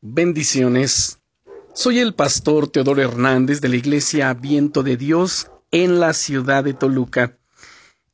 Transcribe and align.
Bendiciones. 0.00 1.18
Soy 1.74 1.98
el 1.98 2.14
pastor 2.14 2.68
Teodoro 2.68 3.02
Hernández 3.02 3.60
de 3.60 3.68
la 3.68 3.74
Iglesia 3.74 4.32
Viento 4.32 4.84
de 4.84 4.96
Dios 4.96 5.50
en 5.72 5.98
la 5.98 6.12
ciudad 6.12 6.62
de 6.62 6.72
Toluca. 6.72 7.36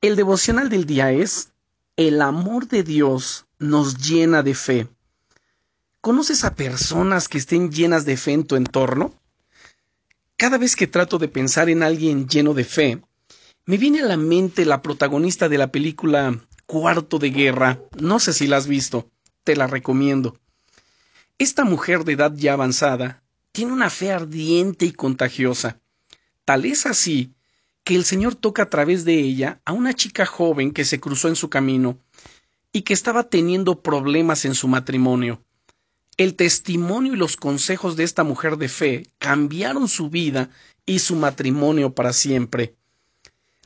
El 0.00 0.16
devocional 0.16 0.70
del 0.70 0.86
día 0.86 1.12
es 1.12 1.52
El 1.94 2.20
amor 2.20 2.66
de 2.66 2.82
Dios 2.82 3.46
nos 3.60 3.96
llena 3.96 4.42
de 4.42 4.56
fe. 4.56 4.88
¿Conoces 6.00 6.42
a 6.42 6.56
personas 6.56 7.28
que 7.28 7.38
estén 7.38 7.70
llenas 7.70 8.04
de 8.04 8.16
fe 8.16 8.32
en 8.32 8.44
tu 8.44 8.56
entorno? 8.56 9.14
Cada 10.36 10.58
vez 10.58 10.74
que 10.74 10.88
trato 10.88 11.18
de 11.18 11.28
pensar 11.28 11.70
en 11.70 11.84
alguien 11.84 12.28
lleno 12.28 12.54
de 12.54 12.64
fe, 12.64 13.02
me 13.66 13.76
viene 13.76 14.00
a 14.00 14.06
la 14.06 14.16
mente 14.16 14.64
la 14.64 14.82
protagonista 14.82 15.48
de 15.48 15.58
la 15.58 15.70
película 15.70 16.40
Cuarto 16.66 17.20
de 17.20 17.30
Guerra. 17.30 17.80
No 18.00 18.18
sé 18.18 18.32
si 18.32 18.48
la 18.48 18.56
has 18.56 18.66
visto. 18.66 19.08
Te 19.44 19.54
la 19.54 19.68
recomiendo. 19.68 20.36
Esta 21.38 21.62
mujer 21.62 22.02
de 22.02 22.14
edad 22.14 22.32
ya 22.34 22.54
avanzada 22.54 23.22
tiene 23.52 23.72
una 23.72 23.90
fe 23.90 24.10
ardiente 24.10 24.86
y 24.86 24.92
contagiosa. 24.92 25.80
Tal 26.44 26.64
es 26.64 26.84
así 26.84 27.32
que 27.84 27.94
el 27.94 28.04
Señor 28.04 28.34
toca 28.34 28.64
a 28.64 28.70
través 28.70 29.04
de 29.04 29.14
ella 29.14 29.60
a 29.64 29.72
una 29.72 29.94
chica 29.94 30.26
joven 30.26 30.72
que 30.72 30.84
se 30.84 30.98
cruzó 30.98 31.28
en 31.28 31.36
su 31.36 31.48
camino 31.48 31.96
y 32.72 32.82
que 32.82 32.92
estaba 32.92 33.30
teniendo 33.30 33.82
problemas 33.82 34.44
en 34.46 34.56
su 34.56 34.66
matrimonio. 34.66 35.44
El 36.16 36.34
testimonio 36.34 37.14
y 37.14 37.16
los 37.16 37.36
consejos 37.36 37.94
de 37.94 38.02
esta 38.02 38.24
mujer 38.24 38.56
de 38.56 38.68
fe 38.68 39.06
cambiaron 39.18 39.86
su 39.86 40.10
vida 40.10 40.50
y 40.86 40.98
su 40.98 41.14
matrimonio 41.14 41.94
para 41.94 42.12
siempre. 42.12 42.74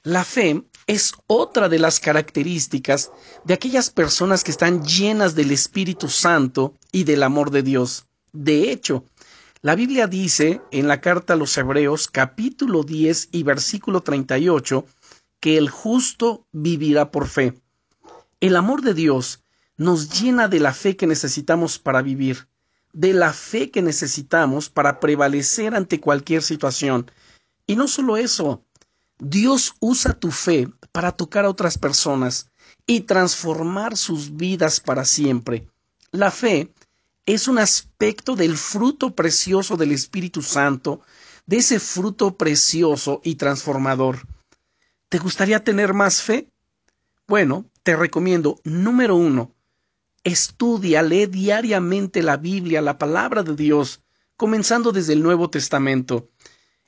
La 0.02 0.24
fe 0.24 0.62
es 0.86 1.12
otra 1.27 1.68
de 1.68 1.78
las 1.78 2.00
características 2.00 3.10
de 3.45 3.54
aquellas 3.54 3.90
personas 3.90 4.45
que 4.45 4.50
están 4.50 4.84
llenas 4.84 5.34
del 5.34 5.50
Espíritu 5.50 6.09
Santo 6.09 6.74
y 6.90 7.04
del 7.04 7.23
amor 7.23 7.50
de 7.50 7.62
Dios. 7.62 8.06
De 8.32 8.70
hecho, 8.70 9.04
la 9.60 9.74
Biblia 9.74 10.06
dice 10.06 10.60
en 10.70 10.88
la 10.88 11.00
carta 11.00 11.34
a 11.34 11.37
los 11.37 11.57
Hebreos 11.57 12.09
capítulo 12.09 12.82
10 12.82 13.29
y 13.32 13.42
versículo 13.45 14.01
38 14.02 14.84
que 15.38 15.57
el 15.57 15.70
justo 15.70 16.46
vivirá 16.52 17.10
por 17.10 17.29
fe. 17.29 17.54
El 18.40 18.57
amor 18.57 18.82
de 18.82 18.95
Dios 18.95 19.42
nos 19.76 20.20
llena 20.20 20.48
de 20.48 20.60
la 20.60 20.73
fe 20.73 20.96
que 20.96 21.07
necesitamos 21.07 21.79
para 21.79 22.02
vivir, 22.02 22.48
de 22.92 23.12
la 23.12 23.32
fe 23.32 23.70
que 23.70 23.82
necesitamos 23.82 24.68
para 24.68 25.01
prevalecer 25.01 25.74
ante 25.74 26.01
cualquier 26.01 26.42
situación. 26.42 27.10
Y 27.66 27.76
no 27.76 27.88
solo 27.88 28.16
eso, 28.16 28.64
Dios 29.24 29.76
usa 29.78 30.15
tu 30.15 30.32
fe 30.32 30.68
para 30.90 31.12
tocar 31.12 31.45
a 31.45 31.48
otras 31.48 31.78
personas 31.78 32.51
y 32.88 33.02
transformar 33.02 33.96
sus 33.96 34.34
vidas 34.37 34.80
para 34.80 35.04
siempre. 35.04 35.68
La 36.10 36.32
fe 36.32 36.73
es 37.24 37.46
un 37.46 37.60
aspecto 37.60 38.34
del 38.34 38.56
fruto 38.56 39.14
precioso 39.14 39.76
del 39.76 39.92
Espíritu 39.92 40.42
Santo, 40.42 41.02
de 41.46 41.59
ese 41.59 41.79
fruto 41.79 42.37
precioso 42.37 43.20
y 43.23 43.37
transformador. 43.37 44.26
¿Te 45.09 45.18
gustaría 45.18 45.62
tener 45.62 45.95
más 45.95 46.20
fe? 46.20 46.48
Bueno, 47.29 47.66
te 47.84 47.95
recomiendo, 47.95 48.59
número 48.64 49.14
uno, 49.14 49.54
estudia, 50.24 51.01
lee 51.01 51.26
diariamente 51.26 52.24
la 52.24 52.38
Biblia, 52.38 52.82
la 52.82 52.98
palabra 52.98 53.45
de 53.45 53.54
Dios, 53.54 54.02
comenzando 54.36 54.90
desde 54.90 55.12
el 55.12 55.23
Nuevo 55.23 55.48
Testamento. 55.48 56.29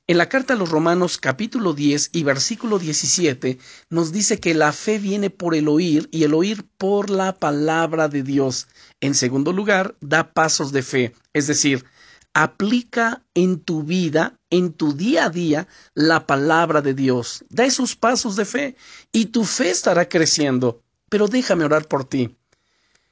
En 0.06 0.18
la 0.18 0.28
carta 0.28 0.52
a 0.52 0.56
los 0.56 0.68
Romanos 0.68 1.16
capítulo 1.16 1.72
10 1.72 2.10
y 2.12 2.24
versículo 2.24 2.78
17 2.78 3.58
nos 3.88 4.12
dice 4.12 4.38
que 4.38 4.52
la 4.52 4.70
fe 4.72 4.98
viene 4.98 5.30
por 5.30 5.54
el 5.54 5.66
oír 5.66 6.10
y 6.12 6.24
el 6.24 6.34
oír 6.34 6.66
por 6.76 7.08
la 7.08 7.34
palabra 7.34 8.08
de 8.08 8.22
Dios. 8.22 8.68
En 9.00 9.14
segundo 9.14 9.54
lugar, 9.54 9.96
da 10.02 10.34
pasos 10.34 10.72
de 10.72 10.82
fe, 10.82 11.14
es 11.32 11.46
decir, 11.46 11.86
aplica 12.34 13.22
en 13.32 13.60
tu 13.60 13.82
vida, 13.82 14.38
en 14.50 14.74
tu 14.74 14.92
día 14.92 15.24
a 15.24 15.30
día, 15.30 15.68
la 15.94 16.26
palabra 16.26 16.82
de 16.82 16.92
Dios. 16.92 17.42
Da 17.48 17.64
esos 17.64 17.96
pasos 17.96 18.36
de 18.36 18.44
fe 18.44 18.76
y 19.10 19.26
tu 19.26 19.46
fe 19.46 19.70
estará 19.70 20.06
creciendo. 20.06 20.82
Pero 21.08 21.28
déjame 21.28 21.64
orar 21.64 21.88
por 21.88 22.04
ti. 22.04 22.36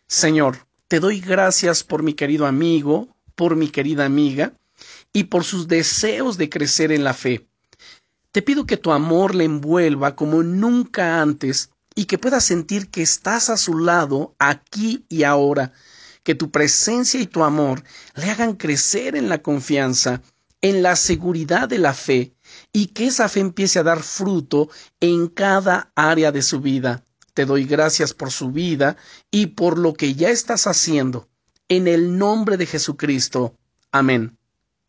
Señor, 0.08 0.66
te 0.88 1.00
doy 1.00 1.20
gracias 1.20 1.84
por 1.84 2.02
mi 2.02 2.12
querido 2.12 2.44
amigo, 2.44 3.08
por 3.34 3.56
mi 3.56 3.68
querida 3.68 4.04
amiga, 4.04 4.52
y 5.12 5.24
por 5.24 5.44
sus 5.44 5.68
deseos 5.68 6.38
de 6.38 6.48
crecer 6.48 6.92
en 6.92 7.04
la 7.04 7.14
fe. 7.14 7.48
Te 8.32 8.42
pido 8.42 8.64
que 8.64 8.78
tu 8.78 8.92
amor 8.92 9.34
le 9.34 9.44
envuelva 9.44 10.16
como 10.16 10.42
nunca 10.42 11.20
antes 11.20 11.70
y 11.94 12.06
que 12.06 12.18
pueda 12.18 12.40
sentir 12.40 12.90
que 12.90 13.02
estás 13.02 13.50
a 13.50 13.56
su 13.56 13.78
lado 13.78 14.34
aquí 14.38 15.04
y 15.08 15.24
ahora, 15.24 15.72
que 16.22 16.34
tu 16.34 16.50
presencia 16.50 17.20
y 17.20 17.26
tu 17.26 17.44
amor 17.44 17.84
le 18.14 18.30
hagan 18.30 18.54
crecer 18.54 19.16
en 19.16 19.28
la 19.28 19.42
confianza, 19.42 20.22
en 20.62 20.82
la 20.82 20.96
seguridad 20.96 21.68
de 21.68 21.78
la 21.78 21.92
fe, 21.92 22.34
y 22.72 22.86
que 22.88 23.08
esa 23.08 23.28
fe 23.28 23.40
empiece 23.40 23.78
a 23.78 23.82
dar 23.82 24.02
fruto 24.02 24.70
en 25.00 25.28
cada 25.28 25.92
área 25.94 26.32
de 26.32 26.42
su 26.42 26.60
vida. 26.60 27.04
Te 27.34 27.44
doy 27.44 27.64
gracias 27.64 28.14
por 28.14 28.30
su 28.30 28.50
vida 28.50 28.96
y 29.30 29.46
por 29.48 29.78
lo 29.78 29.94
que 29.94 30.14
ya 30.14 30.30
estás 30.30 30.66
haciendo. 30.66 31.28
En 31.68 31.88
el 31.88 32.16
nombre 32.16 32.56
de 32.56 32.66
Jesucristo. 32.66 33.56
Amén. 33.90 34.38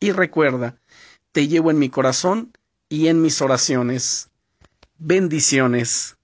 Y 0.03 0.12
recuerda, 0.12 0.75
te 1.31 1.47
llevo 1.47 1.72
en 1.72 1.80
mi 1.80 1.88
corazón 1.88 2.52
y 2.90 3.08
en 3.08 3.22
mis 3.22 3.41
oraciones. 3.41 4.30
Bendiciones. 4.97 6.18